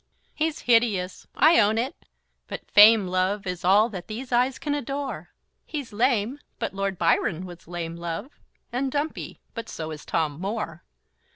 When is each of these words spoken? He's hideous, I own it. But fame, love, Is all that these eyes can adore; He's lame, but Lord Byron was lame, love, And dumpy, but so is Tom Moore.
He's 0.33 0.61
hideous, 0.61 1.27
I 1.35 1.59
own 1.59 1.77
it. 1.77 1.95
But 2.47 2.71
fame, 2.71 3.05
love, 3.07 3.45
Is 3.45 3.63
all 3.63 3.87
that 3.89 4.07
these 4.07 4.31
eyes 4.31 4.57
can 4.57 4.73
adore; 4.73 5.29
He's 5.63 5.93
lame, 5.93 6.39
but 6.57 6.73
Lord 6.73 6.97
Byron 6.97 7.45
was 7.45 7.67
lame, 7.67 7.97
love, 7.97 8.31
And 8.73 8.91
dumpy, 8.91 9.41
but 9.53 9.69
so 9.69 9.91
is 9.91 10.03
Tom 10.03 10.39
Moore. 10.41 10.83